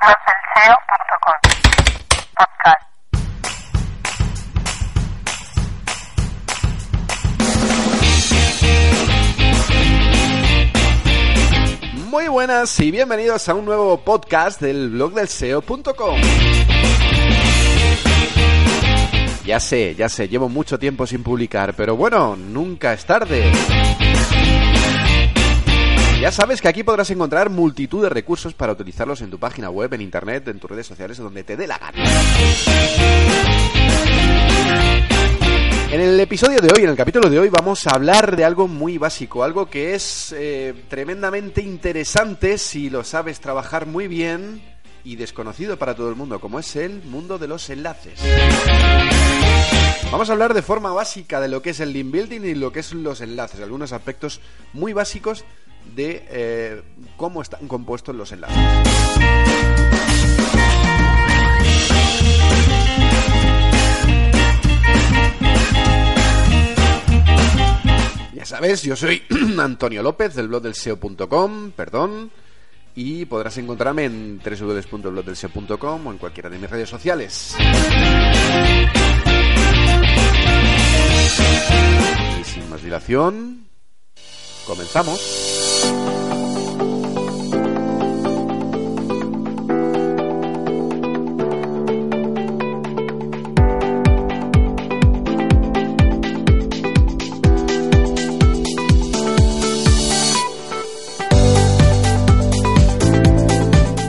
[0.00, 0.38] Podcast.
[12.06, 15.14] Muy buenas y bienvenidos a un nuevo podcast del blog.
[19.44, 23.50] Ya sé, ya sé, llevo mucho tiempo sin publicar, pero bueno, nunca es tarde.
[26.20, 29.94] Ya sabes que aquí podrás encontrar multitud de recursos para utilizarlos en tu página web,
[29.94, 32.02] en internet, en tus redes sociales, donde te dé la gana.
[35.92, 38.66] En el episodio de hoy, en el capítulo de hoy, vamos a hablar de algo
[38.66, 44.60] muy básico, algo que es eh, tremendamente interesante si lo sabes trabajar muy bien
[45.04, 48.18] y desconocido para todo el mundo, como es el mundo de los enlaces.
[50.10, 52.72] Vamos a hablar de forma básica de lo que es el link building y lo
[52.72, 54.40] que son los enlaces, algunos aspectos
[54.72, 55.44] muy básicos
[55.94, 56.82] de eh,
[57.16, 58.56] cómo están compuestos los enlaces.
[68.34, 69.22] Ya sabes, yo soy
[69.58, 72.30] Antonio López del blog del SEO.com, perdón,
[72.94, 77.54] y podrás encontrarme en www.blogdelseo.com o en cualquiera de mis redes sociales.
[82.40, 83.68] Y sin más dilación,
[84.66, 85.47] comenzamos.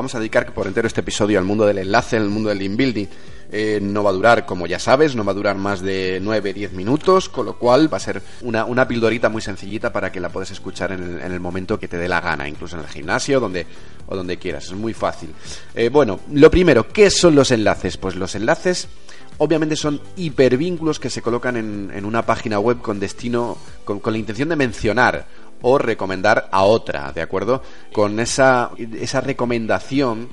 [0.00, 2.74] Vamos a dedicar por entero este episodio al mundo del enlace, al mundo del link
[2.74, 3.06] building.
[3.52, 6.70] Eh, no va a durar, como ya sabes, no va a durar más de 9-10
[6.70, 10.28] minutos, con lo cual va a ser una, una pildorita muy sencillita para que la
[10.28, 12.88] puedas escuchar en el, en el momento que te dé la gana, incluso en el
[12.88, 13.66] gimnasio donde,
[14.06, 14.66] o donde quieras.
[14.66, 15.34] Es muy fácil.
[15.74, 17.96] Eh, bueno, lo primero, ¿qué son los enlaces?
[17.96, 18.88] Pues los enlaces
[19.38, 24.12] obviamente son hipervínculos que se colocan en, en una página web con destino, con, con
[24.12, 25.26] la intención de mencionar
[25.62, 27.62] o recomendar a otra, ¿de acuerdo?
[27.92, 30.28] Con esa, esa recomendación,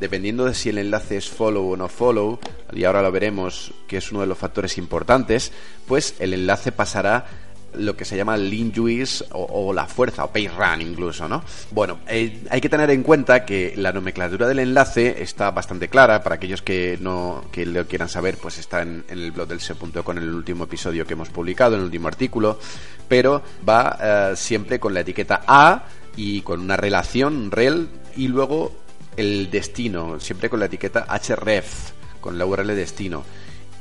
[0.00, 2.38] dependiendo de si el enlace es follow o no follow,
[2.72, 5.52] y ahora lo veremos que es uno de los factores importantes,
[5.86, 7.26] pues el enlace pasará
[7.78, 11.42] lo que se llama lean juice o, la fuerza o page run incluso, ¿no?
[11.70, 16.22] Bueno, eh, hay que tener en cuenta que la nomenclatura del enlace está bastante clara
[16.22, 20.16] para aquellos que no que lo quieran saber, pues está en, el blog del SEO.com
[20.16, 22.58] en el último episodio que hemos publicado, en el último artículo,
[23.08, 25.84] pero va eh, siempre con la etiqueta A
[26.16, 28.85] y con una relación rel y luego
[29.16, 33.24] el destino, siempre con la etiqueta href, con la URL destino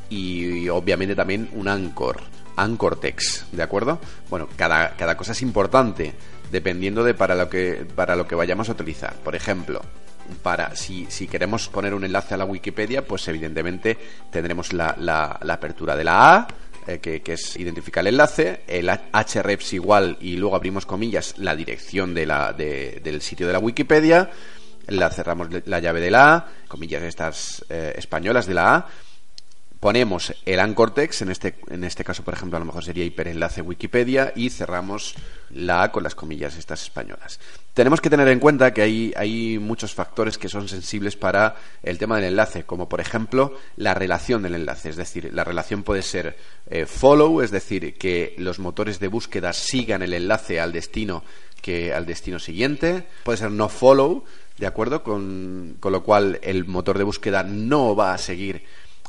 [0.10, 2.22] y, obviamente también un anchor
[2.58, 4.00] anchor text, ¿de acuerdo?
[4.30, 6.14] Bueno, cada, cada cosa es importante
[6.52, 9.14] dependiendo de para lo que para lo que vayamos a utilizar.
[9.16, 9.82] Por ejemplo,
[10.42, 13.98] para si, si queremos poner un enlace a la Wikipedia, pues evidentemente
[14.32, 16.48] tendremos la, la, la apertura de la A,
[16.88, 21.56] eh, que, que, es identificar el enlace, el hrefs igual y luego abrimos comillas la
[21.56, 24.30] dirección de la, de, del sitio de la Wikipedia,
[24.88, 28.88] la cerramos la llave de la A, comillas estas eh, españolas de la A,
[29.86, 33.06] ponemos el anchor text, en este, en este caso, por ejemplo, a lo mejor sería
[33.06, 35.14] hiperenlace Wikipedia y cerramos
[35.52, 37.40] la A con las comillas estas españolas.
[37.76, 42.00] Tenemos que tener en cuenta que hay, hay muchos factores que son sensibles para el
[42.00, 44.90] tema del enlace, como por ejemplo la relación del enlace.
[44.90, 46.36] Es decir, la relación puede ser
[46.68, 51.24] eh, follow, es decir, que los motores de búsqueda sigan el enlace al destino
[51.62, 53.08] que al destino siguiente.
[53.24, 54.24] Puede ser no follow,
[54.58, 55.04] ¿de acuerdo?
[55.04, 58.64] Con, con lo cual el motor de búsqueda no va a seguir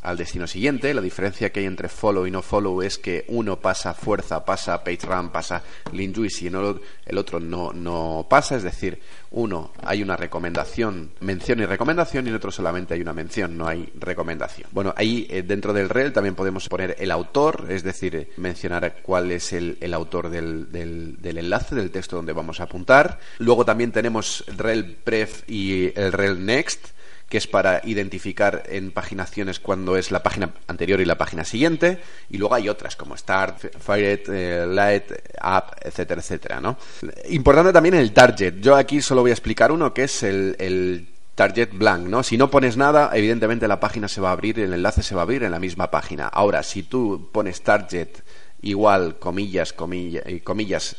[0.06, 0.94] al destino siguiente.
[0.94, 4.82] La diferencia que hay entre follow y no follow es que uno pasa fuerza, pasa
[4.84, 5.62] PageRank, pasa
[5.92, 8.56] Linjuice y el otro no, no pasa.
[8.56, 9.00] Es decir,
[9.32, 13.66] uno hay una recomendación, mención y recomendación y en otro solamente hay una mención, no
[13.66, 14.68] hay recomendación.
[14.70, 19.32] Bueno, ahí eh, dentro del rel también podemos poner el autor, es decir, mencionar cuál
[19.32, 23.18] es el, el autor del, del, del, enlace, del texto donde vamos a apuntar.
[23.38, 26.95] Luego también tenemos el rel pref y el rel next
[27.28, 32.00] que es para identificar en paginaciones cuando es la página anterior y la página siguiente,
[32.30, 36.78] y luego hay otras como Start, Fire, eh, Light, App, etcétera, etcétera, ¿no?
[37.30, 38.60] Importante también el target.
[38.60, 42.22] Yo aquí solo voy a explicar uno que es el, el target blank, ¿no?
[42.22, 45.22] Si no pones nada, evidentemente la página se va a abrir, el enlace se va
[45.22, 46.28] a abrir en la misma página.
[46.28, 48.08] Ahora, si tú pones target
[48.62, 50.96] igual, comillas, comillas, comillas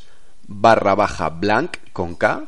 [0.48, 2.44] barra baja blank con K,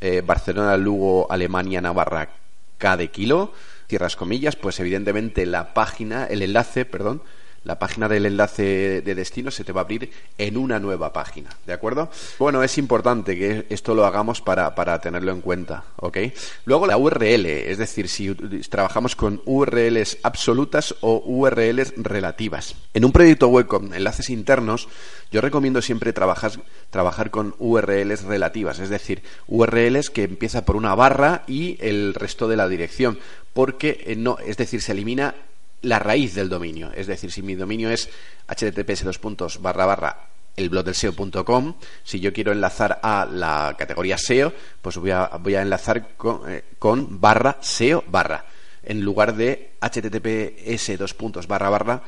[0.00, 2.30] eh, Barcelona, Lugo, Alemania, Navarra,
[2.78, 3.52] K de kilo,
[3.88, 7.22] cierras comillas, pues evidentemente la página, el enlace, perdón,
[7.68, 11.50] la página del enlace de destino se te va a abrir en una nueva página,
[11.66, 12.08] ¿de acuerdo?
[12.38, 16.16] Bueno, es importante que esto lo hagamos para, para tenerlo en cuenta, ¿ok?
[16.64, 18.34] Luego la URL, es decir, si
[18.70, 22.74] trabajamos con URLs absolutas o URLs relativas.
[22.94, 24.88] En un proyecto web con enlaces internos,
[25.30, 26.52] yo recomiendo siempre trabajar,
[26.88, 32.48] trabajar con URLs relativas, es decir, URLs que empieza por una barra y el resto
[32.48, 33.18] de la dirección,
[33.52, 35.34] porque eh, no, es decir, se elimina
[35.82, 36.90] la raíz del dominio.
[36.94, 38.08] Es decir, si mi dominio es
[38.46, 43.76] https dos puntos barra barra el blog del SEO.com, si yo quiero enlazar a la
[43.78, 44.52] categoría SEO,
[44.82, 48.44] pues voy a, voy a enlazar con, eh, con barra SEO barra,
[48.82, 52.02] en lugar de https dos puntos barra barra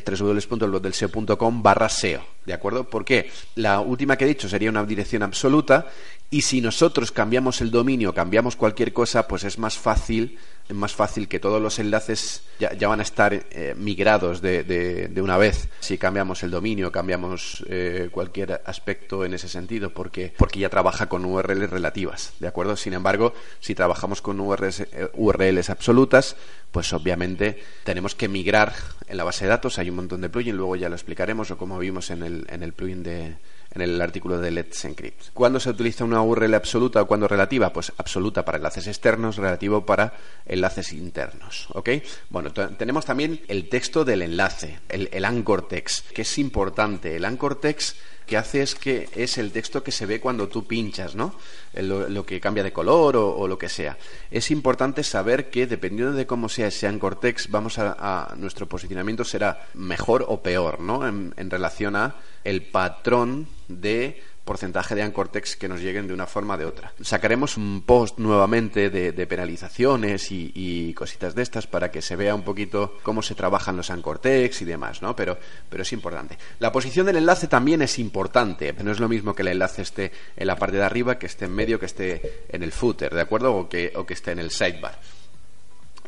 [0.00, 2.88] www.elblogdelseo.com barra SEO, ¿de acuerdo?
[2.88, 5.86] Porque la última que he dicho sería una dirección absoluta
[6.30, 10.94] y si nosotros cambiamos el dominio, cambiamos cualquier cosa, pues es más fácil es más
[10.94, 15.68] fácil que todos los enlaces ya, van a estar eh, migrados de, de, una vez
[15.80, 21.08] si cambiamos el dominio, cambiamos eh, cualquier aspecto en ese sentido, porque, porque ya trabaja
[21.08, 22.76] con URLs relativas, ¿de acuerdo?
[22.76, 26.36] Sin embargo, si trabajamos con URLs, eh, URLs absolutas,
[26.70, 28.72] pues obviamente tenemos que migrar
[29.08, 31.58] en la base de datos, hay un montón de plugins, luego ya lo explicaremos, o
[31.58, 33.36] como vimos en el, en el plugin de
[33.74, 35.30] en el artículo de Let's Encrypt.
[35.32, 37.72] ¿Cuándo se utiliza una URL absoluta o cuándo relativa?
[37.72, 40.12] Pues absoluta para enlaces externos, relativo para
[40.44, 41.68] enlaces internos.
[41.72, 41.88] ¿Ok?
[42.28, 47.16] Bueno, tenemos también el texto del enlace, el, el anchor text, que es importante.
[47.16, 47.96] El anchor text
[48.26, 51.34] que hace es que es el texto que se ve cuando tú pinchas, ¿no?
[51.74, 53.96] Lo, que cambia de color o, lo que sea.
[54.30, 59.24] Es importante saber que dependiendo de cómo sea ese anchor text, vamos a, nuestro posicionamiento
[59.24, 61.06] será mejor o peor, ¿no?
[61.06, 66.14] En, en relación a el patrón de porcentaje de anchor text que nos lleguen de
[66.14, 66.92] una forma o de otra.
[67.00, 72.42] Sacaremos un post nuevamente de, penalizaciones y, cositas de estas para que se vea un
[72.42, 75.16] poquito cómo se trabajan los anchor text y demás, ¿no?
[75.16, 76.36] Pero, pero es importante.
[76.58, 78.72] La posición del enlace también es importante.
[78.82, 81.46] No es lo mismo que el enlace esté en la parte de arriba, que esté
[81.46, 83.54] en medio, que esté en el footer, ¿de acuerdo?
[83.54, 84.98] O que, o que esté en el sidebar.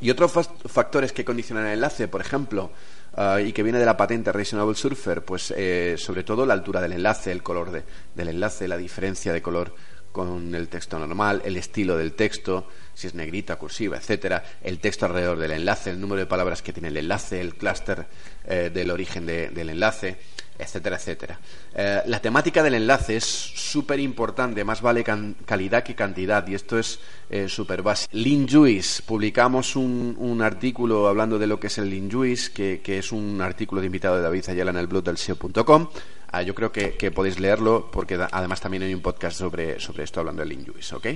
[0.00, 0.32] Y otros
[0.66, 2.70] factores que condicionan el enlace, por ejemplo,
[3.16, 6.80] Ah, y que viene de la patente Reasonable Surfer, pues eh, sobre todo la altura
[6.80, 9.74] del enlace, el color del enlace, la diferencia de color
[10.14, 15.06] con el texto normal, el estilo del texto, si es negrita, cursiva, etcétera, el texto
[15.06, 18.06] alrededor del enlace, el número de palabras que tiene el enlace, el clúster
[18.44, 20.16] eh, del origen del enlace
[20.56, 21.40] etcétera, etcétera.
[21.74, 26.78] Eh, la temática del enlace es súper importante, más vale calidad que cantidad, y esto
[26.78, 28.16] es eh, súper básico.
[28.16, 33.10] Linjuice, publicamos un, un, artículo hablando de lo que es el Linjuice, que, que es
[33.10, 35.88] un artículo de invitado de David Ayala en el blog del SEO.com.
[36.34, 40.18] Ah, yo creo que, podéis leerlo porque además también hay un podcast sobre, sobre esto
[40.18, 41.06] hablando del Linjuice, ¿ok?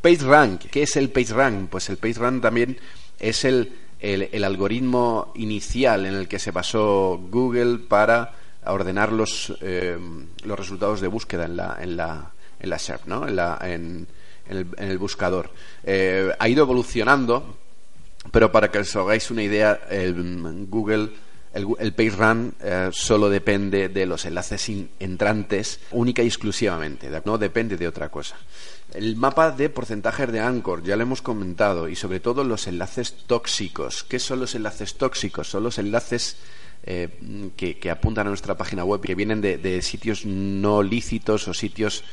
[0.00, 1.68] PageRank, ¿qué es el PageRank?
[1.70, 2.76] Pues el PageRank también
[3.20, 8.32] es el, el, algoritmo inicial en el que se basó Google para
[8.66, 9.96] ordenar los, eh,
[10.42, 13.28] los resultados de búsqueda en la, en la, en la SERP, ¿no?
[13.28, 14.08] en, la, en,
[14.48, 15.50] el, en el, buscador.
[15.84, 17.58] Eh, ha ido evolucionando,
[18.32, 21.10] pero para que os hagáis una idea, el Google,
[21.54, 27.76] el, el PageRun eh, solo depende de los enlaces entrantes única y exclusivamente, no depende
[27.76, 28.36] de otra cosa.
[28.92, 33.14] El mapa de porcentajes de Anchor, ya lo hemos comentado, y sobre todo los enlaces
[33.26, 34.04] tóxicos.
[34.04, 35.48] ¿Qué son los enlaces tóxicos?
[35.48, 36.36] Son los enlaces
[36.84, 37.08] eh,
[37.56, 42.04] que, apuntan a nuestra página web, que vienen de sitios no lícitos o sitios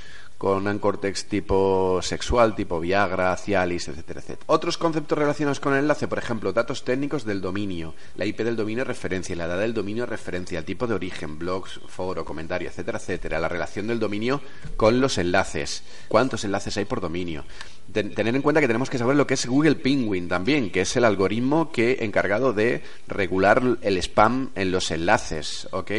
[0.41, 4.45] con un cortex tipo sexual, tipo Viagra, Cialis, etcétera, etcétera.
[4.47, 8.55] Otros conceptos relacionados con el enlace, por ejemplo, datos técnicos del dominio, la IP del
[8.55, 12.97] dominio referencia, la edad del dominio referencia, el tipo de origen, blogs, foro, comentario, etcétera,
[12.97, 14.41] etcétera, la relación del dominio
[14.77, 17.45] con los enlaces, cuántos enlaces hay por dominio.
[17.93, 20.95] tener en cuenta que tenemos que saber lo que es Google Penguin también, que es
[20.95, 25.91] el algoritmo que encargado de regular el spam en los enlaces, ¿ok?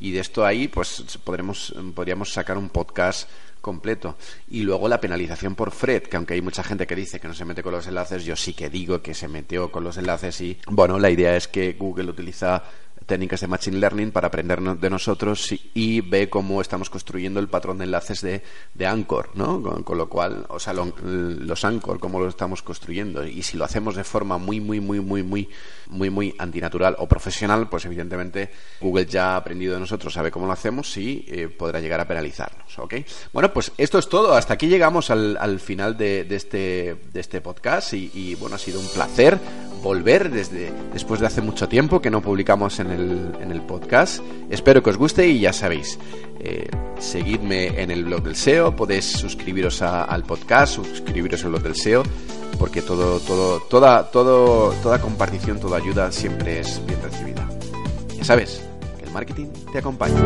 [0.00, 3.28] Y de esto ahí, pues podremos, podríamos sacar un podcast
[3.64, 4.16] completo.
[4.48, 7.34] Y luego la penalización por Fred, que aunque hay mucha gente que dice que no
[7.34, 10.40] se mete con los enlaces, yo sí que digo que se metió con los enlaces
[10.42, 12.62] y, bueno, la idea es que Google utiliza
[13.06, 17.78] técnicas de Machine Learning para aprender de nosotros y, ve cómo estamos construyendo el patrón
[17.78, 18.42] de enlaces de,
[18.74, 19.62] de Anchor, ¿no?
[19.84, 23.24] Con, lo cual, o sea, los Anchor, cómo lo estamos construyendo.
[23.24, 25.48] Y si lo hacemos de forma muy, muy, muy, muy, muy,
[25.88, 30.46] muy, muy antinatural o profesional, pues evidentemente Google ya ha aprendido de nosotros, sabe cómo
[30.46, 32.94] lo hacemos y eh, podrá llegar a penalizarnos, ¿ok?
[33.32, 34.34] Bueno, pues esto es todo.
[34.34, 38.56] Hasta aquí llegamos al, al final de, de, este, de este podcast y, y, bueno,
[38.56, 39.38] ha sido un placer
[39.84, 44.20] volver desde después de hace mucho tiempo que no publicamos en el, en el podcast.
[44.50, 45.98] Espero que os guste y ya sabéis,
[46.40, 51.76] eh, seguidme en el blog del SEO, podéis suscribiros al podcast, suscribiros al blog del
[51.76, 52.02] SEO,
[52.58, 57.46] porque todo, todo, toda, todo, toda compartición, toda ayuda siempre es bien recibida.
[58.16, 58.64] Ya sabes,
[59.14, 60.24] Marketing te acompaña.